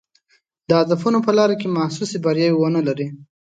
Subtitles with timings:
[0.67, 3.07] د هدفونو په لاره کې محسوسې بریاوې ونه لري.